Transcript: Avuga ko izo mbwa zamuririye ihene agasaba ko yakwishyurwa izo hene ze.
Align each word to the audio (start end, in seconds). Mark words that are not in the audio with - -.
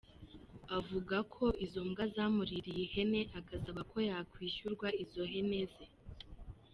Avuga 0.77 1.17
ko 1.33 1.45
izo 1.65 1.81
mbwa 1.87 2.05
zamuririye 2.15 2.81
ihene 2.87 3.21
agasaba 3.39 3.81
ko 3.91 3.97
yakwishyurwa 4.09 4.87
izo 5.03 5.23
hene 5.31 5.61
ze. 5.71 5.85